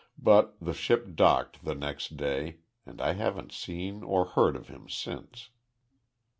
But 0.17 0.55
the 0.59 0.73
ship 0.73 1.15
docked 1.15 1.63
the 1.63 1.75
next 1.75 2.17
day 2.17 2.61
and 2.87 2.99
I 2.99 3.11
haven't 3.13 3.51
seen 3.51 4.01
or 4.01 4.25
heard 4.25 4.55
of 4.55 4.67
him 4.67 4.89
since." 4.89 5.51